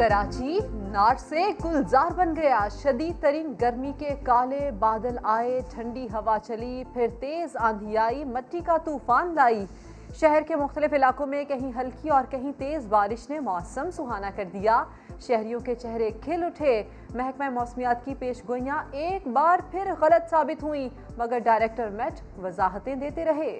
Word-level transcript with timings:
Karachi 0.00 0.58
not 0.72 1.20
سے 1.20 1.44
گلزار 1.64 2.12
بن 2.16 2.36
گیا۔ 2.36 2.68
شدید 2.70 3.22
ترین 3.22 3.54
گرمی 3.60 3.92
کے 3.98 4.08
کالے 4.22 4.70
بادل 4.70 5.16
آئے، 5.22 5.60
ٹھنڈی 5.70 6.06
ہوا 6.12 6.38
چلی، 6.42 6.84
پھر 6.94 7.06
تیز 7.20 7.56
آندھی 7.56 7.98
آئی، 7.98 8.24
مٹی 8.24 8.60
کا 8.60 8.76
طوفان 8.76 9.34
لائی۔ 9.34 9.66
شہر 10.14 10.42
کے 10.48 10.56
مختلف 10.56 10.92
علاقوں 10.92 11.26
میں 11.26 11.44
کہیں 11.44 11.72
ہلکی 11.76 12.08
اور 12.08 12.24
کہیں 12.30 12.52
تیز 12.58 12.86
بارش 12.86 13.30
نے 13.30 13.40
موسم 13.40 13.90
سہانا 13.90 14.30
کر 14.36 14.44
دیا۔ 14.52 14.84
شہریوں 15.20 15.60
کے 15.60 15.74
چہرے 15.74 16.10
کھل 16.24 16.44
اٹھے۔ 16.44 16.82
محکمہ 17.14 17.50
موسمیات 17.50 18.04
کی 18.04 18.14
پیش 18.18 18.48
گوئیاں 18.48 18.82
ایک 18.90 19.26
بار 19.26 19.58
پھر 19.70 19.92
غلط 20.00 20.30
ثابت 20.30 20.62
ہوئیں، 20.62 20.88
مگر 21.18 21.38
ڈائریکٹر 21.38 21.88
میٹ 21.88 22.38
وضاحتیں 22.42 22.94
دیتے 22.94 23.24
رہے۔ 23.24 23.58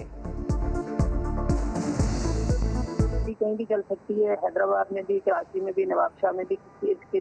کہیں 3.40 3.54
بھی 3.54 3.64
چل 3.64 3.80
سکتی 3.90 4.26
ہے، 4.26 4.34
حیدرآباد 4.42 4.92
میں 4.92 5.02
بھی، 5.06 5.18
کراچی 5.24 5.60
میں 5.60 5.72
بھی، 5.72 5.84
نواب 5.84 6.20
شاہ 6.20 6.32
میں 6.32 6.44
بھی 6.48 6.56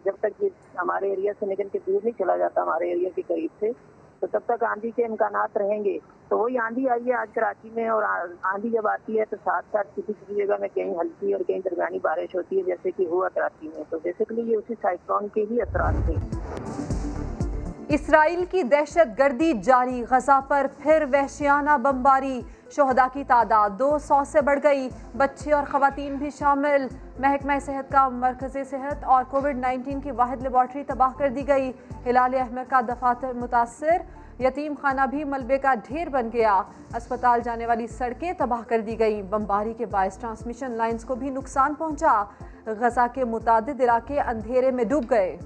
جب 0.05 0.15
تک 0.19 0.43
یہ 0.43 0.49
ہمارے 0.77 1.09
ایریا 1.09 1.33
سے 1.39 1.45
نکل 1.45 1.67
کے 1.71 1.79
دور 1.87 1.99
نہیں 2.03 2.17
چلا 2.17 2.37
جاتا، 2.37 2.61
ہمارے 2.61 2.89
ایریا 2.89 3.09
کے 3.15 3.21
قریب 3.27 3.59
سے، 3.59 3.71
تو 4.19 4.27
تب 4.31 4.39
تک 4.45 4.63
آندھی 4.63 4.91
کے 4.91 5.05
امکانات 5.05 5.57
رہیں 5.57 5.83
گے۔ 5.83 5.97
تو 6.27 6.37
وہی 6.37 6.57
آندھی 6.57 6.89
آئی 6.89 7.07
ہے 7.07 7.13
آج 7.13 7.33
کراچی 7.33 7.69
میں 7.73 7.87
اور 7.89 8.03
آندھی 8.03 8.69
جب 8.69 8.87
آتی 8.87 9.19
ہے 9.19 9.25
تو 9.29 9.35
ساتھ 9.43 9.65
ساتھ 9.71 9.87
کسی 9.95 10.13
کسی 10.19 10.35
جگہ 10.35 10.55
میں 10.59 10.69
کہیں 10.73 10.93
ہلکی 11.01 11.33
اور 11.33 11.41
کہیں 11.47 11.59
درمیانی 11.65 11.99
بارش 11.99 12.35
ہوتی 12.35 12.57
ہے، 12.57 12.61
جیسے 12.61 12.91
کہ 12.91 13.05
ہوا 13.07 13.29
کراچی 13.29 13.67
میں۔ 13.67 13.83
تو 13.89 13.99
بیسکلی 14.03 14.51
یہ 14.51 14.57
اسی 14.57 14.73
سائیکلون 14.81 15.27
کے 15.27 15.45
ہی 15.51 15.61
اثرات 15.61 16.05
تھے۔ 16.05 16.15
اسرائیل 17.89 18.45
کی 18.45 18.63
دہشت 18.63 19.19
گردی 19.19 19.53
جاری، 19.53 20.03
غزہ 20.09 20.39
پر 20.47 20.65
پھر 20.77 21.05
وحشیانہ 21.13 21.77
بمباری۔ 21.77 22.41
شہدہ 22.71 23.07
کی 23.13 23.23
تعداد 23.27 23.69
دو 23.69 23.97
سو 23.99 24.23
سے 24.23 24.41
بڑھ 24.41 24.59
گئی۔ 24.63 24.89
بچے 25.17 25.53
اور 25.53 25.63
خواتین 25.71 26.15
بھی 26.15 26.29
شامل۔ 26.29 26.87
محکمہ 27.19 27.53
صحت 27.61 27.91
کا 27.91 28.09
مرکز 28.09 28.57
صحت 28.69 29.03
اور 29.03 29.23
کووڈ 29.29 29.57
نائنٹین 29.57 30.01
کی 30.01 30.11
واحد 30.11 30.41
لیبارٹری 30.41 30.83
تباہ 30.83 31.09
کر 31.17 31.29
دی 31.29 31.47
گئی۔ 31.47 31.71
ہلال 32.05 32.35
احمد 32.35 32.69
کا 32.69 32.81
دفاتر 32.81 33.33
متاثر۔ 33.33 33.97
یتیم 34.39 34.73
خانہ 34.81 35.01
بھی 35.09 35.23
ملبے 35.23 35.57
کا 35.57 35.73
ڈھیر 35.83 36.09
بن 36.09 36.29
گیا۔ 36.33 36.61
اسپتال 36.95 37.41
جانے 37.43 37.65
والی 37.65 37.87
سڑکیں 37.87 38.33
تباہ 38.37 38.61
کر 38.67 38.79
دی 38.79 38.99
گئی۔ 38.99 39.21
بمباری 39.21 39.73
کے 39.73 39.85
باعث 39.85 40.17
ٹرانسمیشن 40.19 40.71
لائنز 40.71 41.05
کو 41.05 41.15
بھی 41.15 41.29
نقصان 41.29 41.73
پہنچا۔ 41.73 42.23
غزہ 42.65 43.07
کے 43.13 43.25
متعدد 43.25 43.81
علاقے 43.81 44.19
اندھیرے 44.19 44.71
میں 44.71 44.83
ڈوب 44.83 45.03
گئے۔ 45.09 45.37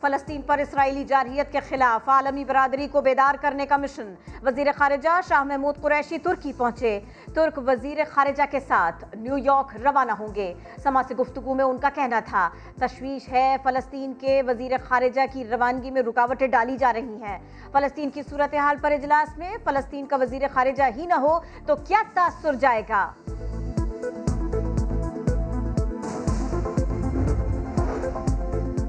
فلسطین 0.00 0.42
پر 0.42 0.58
اسرائیلی 0.58 1.04
جارحیت 1.04 1.52
کے 1.52 1.60
خلاف 1.68 2.08
عالمی 2.08 2.44
برادری 2.44 2.86
کو 2.92 3.00
بیدار 3.00 3.34
کرنے 3.40 3.66
کا 3.66 3.76
مشن۔ 3.76 4.14
وزیر 4.42 4.66
خارجہ 4.76 5.20
شاہ 5.28 5.42
محمود 5.42 5.80
قریشی 5.82 6.18
ترکی 6.18 6.52
پہنچے۔ 6.52 7.00
ترک 7.34 7.58
وزیر 7.66 7.98
خارجہ 8.10 8.42
کے 8.50 8.60
ساتھ 8.60 9.04
نیو 9.16 9.38
یارک 9.38 9.76
روانہ 9.84 10.12
ہوں 10.12 10.34
گے۔ 10.34 10.54
سما 10.82 11.02
سے 11.08 11.14
گفتگو 11.14 11.54
میں 11.54 11.64
ان 11.64 11.78
کا 11.78 11.88
کہنا 11.94 12.20
تھا، 12.24 12.48
تشویش 12.80 13.28
ہے 13.28 13.56
فلسطین 13.62 14.12
کے 14.20 14.42
وزیر 14.46 14.72
خارجہ 14.88 15.20
کی 15.32 15.44
روانگی 15.44 15.90
میں 15.90 16.02
رکاوٹیں 16.02 16.46
ڈالی 16.46 16.76
جا 16.76 16.92
رہی 16.92 17.22
ہیں۔ 17.22 17.38
فلسطین 17.72 18.10
کی 18.10 18.22
صورتحال 18.22 18.76
پر 18.80 18.92
اجلاس 18.92 19.38
میں 19.38 19.56
فلسطین 19.64 20.06
کا 20.06 20.16
وزیر 20.16 20.42
خارجہ 20.52 20.84
ہی 20.96 21.06
نہ 21.06 21.14
ہو 21.14 21.38
تو 21.66 21.76
کیا 21.76 22.02
تاثر 22.14 22.54
جائے 22.54 22.82
گا؟ 22.88 23.12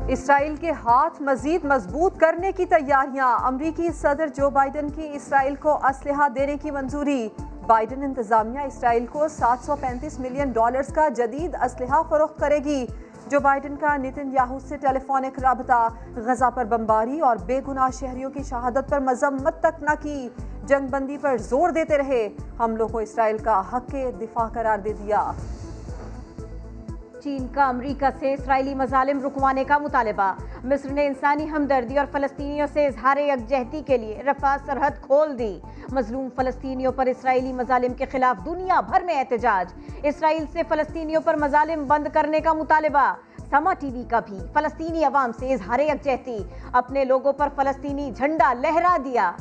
اسرائیل 0.10 0.56
کے 0.56 0.72
ہاتھ 0.72 1.22
مزید 1.22 1.66
مضبوط 1.66 2.18
کرنے 2.18 2.52
کی 2.52 2.66
تیاریاں۔ 2.66 3.40
امریکی 3.44 3.92
صدر 3.92 4.28
جو 4.28 4.50
بائیڈن 4.50 4.90
کی 4.90 5.10
اسرائیل 5.14 5.56
کو 5.56 5.86
اسلحہ 5.86 6.30
دینے 6.30 6.58
کی 6.58 6.72
منظوری۔ 6.72 7.30
بائیڈن 7.68 8.04
انتظامیہ 8.04 8.60
اسرائیل 8.60 9.06
کو 9.06 9.28
سات 9.28 9.66
سو 9.66 9.76
پینتیس 9.76 10.20
ملین 10.20 10.52
ڈالرز 10.52 10.94
کا 10.94 11.10
جدید 11.10 11.56
اسلحہ 11.56 12.02
فروخت 12.10 12.40
کرے 12.40 12.58
گی۔ 12.58 12.86
جو 13.28 13.40
بائیڈن 13.40 13.76
کا 13.76 13.98
نیتن 13.98 14.32
یاہو 14.32 14.60
سے 14.60 14.78
ٹیلی 14.78 15.00
فونک 15.00 15.40
رابطہ۔ 15.40 15.90
غزہ 16.16 16.50
پر 16.56 16.66
بمباری 16.66 17.20
اور 17.20 17.36
بے 17.46 17.62
گناہ 17.68 17.90
شہریوں 18.00 18.30
کی 18.30 18.44
شہادت 18.44 18.90
پر 18.90 19.00
مذمت 19.00 19.60
تک 19.60 19.84
نہ 19.84 19.96
کی۔ 20.02 20.30
جنگ 20.64 20.88
بندی 20.88 21.18
پر 21.18 21.38
زور 21.38 21.70
دیتے 21.70 21.98
رہے۔ 21.98 22.30
حملوں 22.60 22.88
کو 22.88 22.98
اسرائیل 22.98 23.38
کا 23.38 23.62
حق 23.74 23.96
دفاع 24.22 24.48
قرار 24.48 24.78
دے 24.78 24.94
دیا۔ 24.94 25.32
چین 27.28 27.48
کا، 27.48 27.68
امریکہ 27.68 28.06
سے 28.20 28.34
اسرائیلی 28.34 28.76
مظالم 28.76 29.26
رکوانے 29.26 29.64
کا 29.64 29.78
مطالبہ۔ 29.78 30.34
مصر 30.64 30.92
نے 30.92 31.08
انسانی 31.08 31.50
ہمدردی 31.50 31.98
اور 31.98 32.06
فلسطینیوں 32.12 32.68
سے 32.74 32.86
اظہار 32.86 33.18
یکجہتی 33.18 33.82
کے 33.86 33.98
لیے 33.98 34.22
رفع 34.26 34.56
سرحد 34.66 34.92
کھول 35.02 35.40
دی۔ 35.40 35.60
مظلوم 35.92 36.28
فلسطینیوں 36.36 36.92
پر 36.92 37.06
اسرائیلی 37.06 37.54
مظالم 37.54 37.94
کے 37.94 38.06
خلاف 38.12 38.46
دنیا 38.46 38.80
بھر 38.82 39.02
میں 39.02 39.16
احتجاج۔ 39.16 39.74
اسرائیل 40.04 40.46
سے 40.54 40.62
فلسطینیوں 40.70 41.22
پر 41.26 41.36
مظالم 41.36 41.84
بند 41.88 42.08
کرنے 42.14 42.40
کا 42.40 42.54
مطالبہ۔ 42.54 43.14
سما 43.50 43.74
ٹی 43.74 43.90
وی 43.94 44.04
کا 44.10 44.20
بھی 44.20 44.40
فلسطینی 44.54 45.04
عوام 45.06 45.32
سے 45.40 45.54
اظہار 45.54 45.80
یکجہتی۔ 45.80 46.38
اپنے 46.72 47.06
لوگوں 47.06 47.34
پر 47.34 47.48
فلسطینی 47.56 48.12
جھنڈا 48.12 48.54
لہرا 48.54 48.98
دیا۔ 49.06 49.32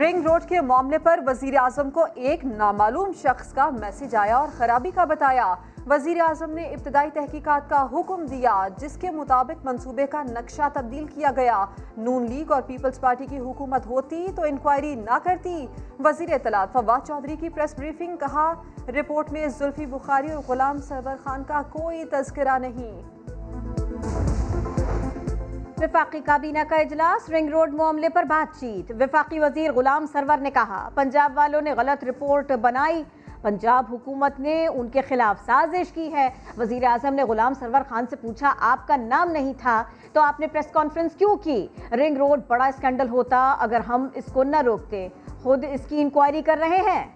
رنگ 0.00 0.26
روڈ 0.26 0.44
کے 0.48 0.60
معاملے 0.60 0.98
پر 0.98 1.20
وزیر 1.26 1.56
اعظم 1.56 1.90
کو 1.90 2.06
ایک 2.14 2.44
نامعلوم 2.44 3.10
شخص 3.22 3.52
کا 3.52 3.70
میسج 3.70 4.16
آیا 4.16 4.36
اور 4.36 4.48
خرابی 4.56 4.90
کا 4.90 5.04
بتایا۔ 5.04 5.54
وزیر 5.86 6.20
اعظم 6.20 6.50
نے 6.50 6.62
ابتدائی 6.62 7.10
تحقیقات 7.10 7.70
کا 7.70 7.86
حکم 7.92 8.26
دیا، 8.26 8.68
جس 8.76 8.96
کے 9.00 9.10
مطابق 9.10 9.66
منصوبے 9.66 10.06
کا 10.06 10.22
نقشہ 10.22 10.62
تبدیل 10.72 11.06
کیا 11.06 11.30
گیا۔ 11.36 11.64
نون 11.96 12.26
لیگ 12.26 12.52
اور 12.52 12.62
پیپلز 12.62 13.00
پارٹی 13.00 13.26
کی 13.26 13.38
حکومت 13.38 13.86
ہوتی 13.86 14.26
تو 14.36 14.42
انکوائری 14.42 14.94
نہ 14.94 15.18
کرتی۔ 15.22 15.66
وزیر 16.04 16.32
اطلاعات 16.32 16.72
فواد 16.72 17.06
چودھری 17.06 17.36
کی 17.36 17.48
پریس 17.48 17.74
بریفنگ 17.78 18.16
کہا، 18.16 18.52
رپورٹ 18.88 19.32
میں 19.32 19.48
زلفی 19.48 19.86
بخاری 19.86 20.32
اور 20.32 20.42
غلام 20.48 20.78
سرور 20.78 21.24
خان 21.24 21.44
کا 21.44 21.62
کوئی 21.70 22.04
تذکرہ 22.04 22.58
نہیں۔ 22.58 23.02
وفاقی 25.86 26.20
کابینہ 26.20 26.58
کا 26.68 26.76
اجلاس، 26.76 27.30
رنگ 27.30 27.48
روڈ 27.48 27.74
معاملے 27.74 28.08
پر 28.08 28.22
بات 28.22 28.60
چیت۔ 28.60 28.92
وفاقی 29.00 29.38
وزیر 29.38 29.72
غلام 29.72 30.06
سرور 30.12 30.38
نے 30.38 30.50
کہا، 30.50 30.88
پنجاب 30.94 31.32
والوں 31.34 31.60
نے 31.60 31.72
غلط 31.72 32.04
رپورٹ 32.04 32.52
بنائی۔ 32.52 33.02
پنجاب 33.42 33.84
حکومت 33.90 34.40
نے 34.40 34.66
ان 34.66 34.88
کے 34.88 35.00
خلاف 35.00 35.46
سازش 35.46 35.92
کی 35.92 36.12
ہے۔ 36.12 36.28
وزیر 36.58 36.84
اعظم 36.84 37.14
نے 37.14 37.22
غلام 37.22 37.54
سرور 37.54 37.80
خان 37.88 38.04
سے 38.10 38.16
پوچھا، 38.16 38.54
آپ 38.60 38.88
کا 38.88 38.96
نام 38.96 39.30
نہیں 39.30 39.52
تھا، 39.58 39.84
تو 40.12 40.20
آپ 40.20 40.40
نے 40.40 40.46
پریس 40.46 40.66
کانفرنس 40.72 41.12
کیوں 41.14 41.36
کی؟ 41.36 41.66
رنگ 41.92 42.16
روڈ 42.16 42.40
بڑا 42.48 42.66
اسکینڈل 42.66 43.08
ہوتا، 43.08 43.56
اگر 43.58 43.80
ہم 43.80 44.08
اس 44.14 44.24
کو 44.32 44.42
نہ 44.42 44.60
روکتے۔ 44.60 45.08
خود 45.42 45.64
اس 45.70 45.86
کی 45.88 46.02
انکوائری 46.02 46.42
کر 46.42 46.58
رہے 46.60 46.76
ہیں۔ 46.76 47.15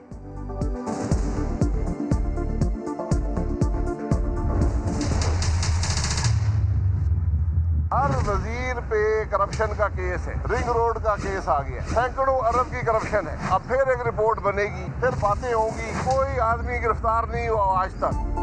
ہر 7.92 8.10
وزیر 8.28 8.76
پہ 8.88 9.24
کرپشن 9.30 9.66
کا 9.78 9.88
کیس 9.88 10.28
ہے۔ 10.28 10.34
رنگ 10.50 10.68
روڈ 10.68 10.98
کا 11.02 11.16
کیس 11.22 11.48
آ 11.48 11.62
گیا۔ 11.62 11.80
سینکڑوں 11.94 12.38
ارب 12.38 12.70
کی 12.70 12.86
کرپشن 12.86 13.28
ہے۔ 13.28 13.36
اب 13.50 13.60
پھر 13.68 13.86
ایک 13.86 14.06
رپورٹ 14.06 14.38
بنے 14.38 14.64
گی۔ 14.64 14.84
پھر 15.00 15.08
باتیں 15.20 15.54
ہوں 15.54 15.70
گی۔ 15.78 15.92
کوئی 16.04 16.40
آدمی 16.40 16.82
گرفتار 16.82 17.24
نہیں 17.24 17.48
ہوا 17.48 17.82
آج 17.82 17.94
تک۔ 17.94 18.40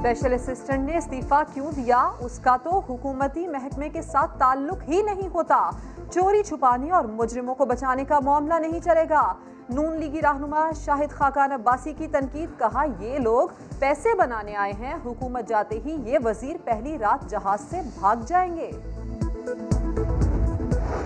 اسپیشل 0.00 0.32
اسسٹنٹ 0.34 0.90
نے 0.90 0.96
استعفیٰ 0.96 1.42
کیوں 1.54 1.72
دیا؟ 1.72 2.10
اس 2.20 2.38
کا 2.38 2.56
تو 2.62 2.78
حکومتی 2.78 3.46
محکمے 3.46 3.88
کے 3.88 4.02
ساتھ 4.02 4.38
تعلق 4.38 4.88
ہی 4.88 5.02
نہیں 5.02 5.28
ہوتا۔ 5.28 5.70
چوری 6.14 6.42
چھپانے 6.42 6.90
اور 6.90 7.04
مجرموں 7.04 7.54
کو 7.54 7.64
بچانے 7.64 8.04
کا 8.04 8.20
معاملہ 8.20 8.54
نہیں 8.54 8.80
چلے 8.80 9.04
گا۔ 9.10 9.32
نون 9.68 9.96
لیگی 9.96 10.22
رہنما 10.22 10.70
شاہد 10.84 11.10
خاقان 11.10 11.52
عباسی 11.52 11.92
کی 11.92 12.06
تنقید، 12.06 12.58
کہا 12.58 12.84
یہ 12.98 13.18
لوگ 13.18 13.48
پیسے 13.78 14.14
بنانے 14.14 14.56
آئے 14.56 14.72
ہیں۔ 14.72 14.94
حکومت 15.04 15.48
جاتے 15.48 15.80
ہی 15.84 15.96
یہ 16.04 16.18
وزیر 16.24 16.56
پہلی 16.64 16.98
رات 16.98 17.30
جہاز 17.30 17.60
سے 17.70 17.80
بھاگ 17.98 18.16
جائیں 18.26 18.56
گے۔ 18.56 18.70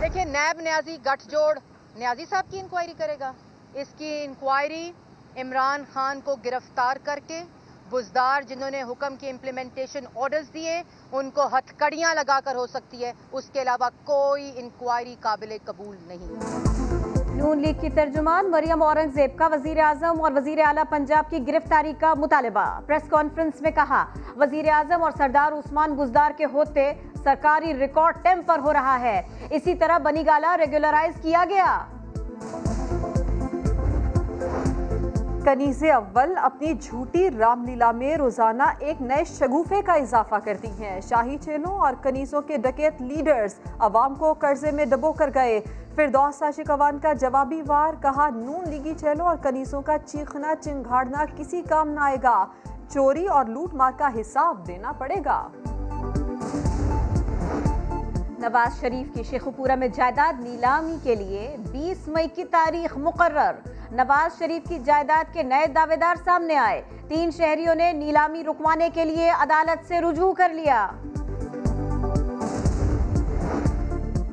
دیکھیں، 0.00 0.24
نیب 0.24 0.60
نیازی 0.60 0.96
گٹھ 1.06 1.28
جوڑ 1.28 1.58
نیازی 1.96 2.24
صاحب 2.30 2.44
کی 2.50 2.60
انکوائری 2.60 2.94
کرے 2.96 3.16
گا۔ 3.20 3.32
اس 3.74 3.88
کی 3.98 4.24
انکوائری 4.24 4.92
عمران 5.36 5.82
خان 5.92 6.20
کو 6.24 6.34
گرفتار 6.44 6.96
کر 7.02 7.18
کے 7.26 7.42
بزدار 7.90 8.42
جنہوں 8.42 8.70
نے 8.70 8.82
حکم 8.82 9.16
کی 9.16 9.30
امپلیمنٹیشن 9.30 10.04
آرڈرز 10.14 10.54
دیے، 10.54 10.82
ان 11.12 11.30
کو 11.30 11.46
ہتھ 11.46 11.74
کڑیاں 11.76 12.14
لگا 12.14 12.38
کر 12.44 12.54
ہو 12.54 12.66
سکتی 12.66 13.04
ہے۔ 13.04 13.12
اس 13.32 13.50
کے 13.52 13.62
علاوہ 13.62 13.88
کوئی 14.04 14.52
انکوائری 14.56 15.14
قابل 15.20 15.56
قبول 15.64 15.96
نہیں۔ 16.06 16.32
نون 17.34 17.58
لیگ 17.58 17.80
کی 17.80 17.90
ترجمان 17.90 18.50
مریم 18.50 18.82
اورنگ 18.82 19.10
زیب 19.14 19.38
کا 19.38 19.46
وزیر 19.46 19.78
اعظم 19.78 20.20
اور 20.20 20.32
وزیر 20.32 20.58
اعلیٰ 20.64 20.84
پنجاب 20.90 21.30
کی 21.30 21.46
گرفتاری 21.46 21.92
کا 22.00 22.14
مطالبہ۔ 22.14 22.80
پریس 22.86 23.02
کانفرنس 23.08 23.60
میں 23.60 23.70
کہا 23.70 24.04
وزیر 24.36 24.68
اعظم 24.68 25.02
اور 25.02 25.12
سردار 25.18 25.52
عثمان 25.52 25.96
گزدار 25.98 26.30
کے 26.36 26.44
ہوتے 26.44 26.92
سرکاری 27.24 27.78
ریکارڈ 27.78 28.22
ٹیمپر 28.22 28.58
ہو 28.58 28.72
رہا 28.72 29.00
ہے۔ 29.00 29.20
اسی 29.50 29.74
طرح 29.74 29.98
بنی 29.98 30.26
گالا 30.26 30.56
ریگولرائز 30.58 31.14
کیا 31.22 31.44
گیا۔ 31.48 31.84
کنیز 35.44 35.82
اول 35.94 36.34
اپنی 36.42 36.74
جھوٹی 36.80 37.30
رام 37.30 37.64
لیلا 37.64 37.90
میں 37.92 38.16
روزانہ 38.16 38.62
ایک 38.78 39.02
نئے 39.02 39.24
شگوفے 39.24 39.82
کا 39.82 39.92
اضافہ 39.92 40.34
کرتی 40.44 40.68
ہیں۔ 40.68 41.00
شاہی 41.00 41.36
چینوں 41.38 41.78
اور 41.78 41.94
کنیزوں 42.02 42.42
کے 42.42 42.56
ڈکیت 42.56 43.02
لیڈرز 43.02 43.54
عوام 43.78 44.14
کو 44.14 44.32
قرضے 44.32 44.70
میں 44.70 44.84
دبو 44.84 45.12
کر 45.12 45.30
گئے۔ 45.34 45.60
فردوس 45.94 46.38
شاشقوان 46.38 46.98
کا 46.98 47.12
جوابی 47.12 47.62
وار 47.66 48.02
کہا، 48.02 48.28
نون 48.28 48.68
لیگی 48.70 48.94
چینوں 49.00 49.26
اور 49.26 49.36
کنیزوں 49.36 49.82
کا 49.82 49.98
چیخنا 49.98 50.54
چنگھاڑنا 50.60 51.24
کسی 51.36 51.62
کام 51.62 51.88
نہ 51.88 52.00
آئے 52.00 52.16
گا۔ 52.22 52.46
چوری 52.88 53.26
اور 53.26 53.44
لوٹ 53.44 53.74
مار 53.74 53.92
کا 53.96 54.08
حساب 54.20 54.66
دینا 54.66 54.92
پڑے 54.92 55.16
گا۔ 55.24 55.48
نواز 58.38 58.80
شریف 58.80 59.14
کی 59.14 59.22
شیخ 59.22 59.48
پورہ 59.56 59.74
میں 59.74 59.88
جائیداد 59.88 60.40
نیلامی 60.40 60.96
کے 61.02 61.14
لیے 61.14 61.56
بیس 61.72 62.08
مئی 62.08 62.28
کی 62.28 62.44
تاریخ 62.44 62.96
مقرر۔ 62.96 63.73
نواز 63.92 64.38
شریف 64.38 64.68
کی 64.68 64.78
جائیداد 64.78 65.34
کے 65.34 65.42
نئے 65.42 65.66
دعوے 65.66 65.96
دار 65.96 66.14
سامنے 66.24 66.56
آئے۔ 66.56 66.82
تین 67.08 67.30
شہریوں 67.30 67.74
نے 67.74 67.92
نیلامی 67.92 68.44
رکوانے 68.44 68.88
کے 68.94 69.04
لیے 69.04 69.30
عدالت 69.30 69.88
سے 69.88 70.00
رجوع 70.00 70.32
کر 70.32 70.52
لیا۔ 70.54 70.86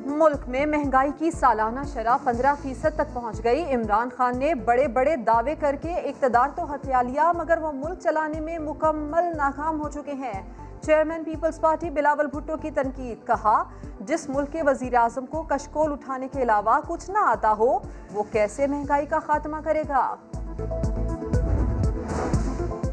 ملک 0.06 0.48
میں 0.48 0.66
مہنگائی 0.66 1.10
کی 1.18 1.30
سالانہ 1.30 1.80
شرح 1.92 2.16
پندرہ 2.24 2.54
فیصد 2.62 2.94
تک 2.94 3.14
پہنچ 3.14 3.44
گئی۔ 3.44 3.74
عمران 3.74 4.08
خان 4.16 4.38
نے 4.38 4.54
بڑے 4.54 4.88
بڑے 4.88 5.16
دعوے 5.16 5.54
کر 5.60 5.76
کے 5.82 5.94
اقتدار 5.94 6.48
تو 6.54 6.74
ہتھیا 6.74 7.02
لیا، 7.02 7.32
مگر 7.32 7.58
وہ 7.58 7.72
ملک 7.72 8.00
چلانے 8.00 8.40
میں 8.40 8.58
مکمل 8.58 9.36
ناکام 9.36 9.80
ہو 9.80 9.88
چکے 9.88 10.12
ہیں۔ 10.12 10.42
Chairman 10.82 11.24
Peoples 11.24 11.60
Party 11.60 11.90
Bilawal 11.90 12.26
Bhutto 12.26 12.56
کی 12.56 12.70
تنقید، 12.70 13.26
کہا، 13.26 13.62
جس 14.00 14.28
ملک 14.28 14.52
کے 14.52 14.62
وزیر 14.62 14.94
اعظم 14.94 15.26
کو 15.26 15.42
کشکول 15.42 15.92
اٹھانے 15.92 16.28
کے 16.32 16.42
علاوہ 16.42 16.80
کچھ 16.88 17.10
نہ 17.10 17.18
آتا 17.18 17.52
ہو، 17.58 17.78
وہ 18.12 18.22
کیسے 18.32 18.66
مہنگائی 18.66 19.06
کا 19.06 19.18
خاتمہ 19.18 19.56
کرے 19.64 19.82
گا؟ 19.88 20.14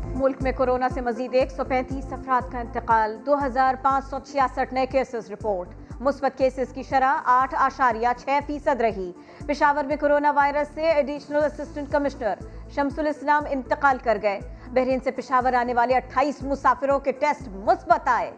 ملک 0.05 0.35
میں 0.41 0.51
کورونا 0.57 0.89
سے 0.93 1.01
مزید 1.01 1.33
ایک 1.33 1.51
سو 1.51 1.63
پینتیس 1.63 2.13
افراد 2.13 2.51
کا 2.51 2.59
انتقال، 2.59 3.17
دو 3.25 3.45
ہزار 3.45 3.75
پانچ 3.81 4.05
سو 4.05 4.17
چھیاسٹھ 4.19 4.73
نئے 4.73 4.85
کیسز 4.85 5.31
رپورٹ۔ 5.31 5.69
مثبت 5.99 6.37
کیسز 6.37 6.73
کی 6.73 6.83
شرح 6.83 7.17
آٹھ 7.25 7.55
اشاریہ 7.59 8.07
چھ 8.17 8.39
فیصد 8.47 8.81
رہی۔ 8.81 9.11
پشاور 9.47 9.83
میں 9.83 9.95
کورونا 9.99 10.31
وائرس 10.31 10.67
سے 10.73 10.81
additional 10.81 11.43
assistant 11.43 11.91
commissioner 11.91 12.33
Shams 12.69 12.99
ul Islam 12.99 13.43
انتقال 13.49 13.97
کر 14.03 14.17
گئے۔ 14.21 14.39
بحرین 14.73 14.99
سے 15.03 15.11
پشاور 15.11 15.53
آنے 15.53 15.73
والے 15.73 15.95
اٹھائیس 15.95 16.43
مسافروں 16.43 16.99
کے 16.99 17.11
ٹیسٹ 17.11 17.47
مثبت 17.47 18.07
آئے۔ 18.07 18.31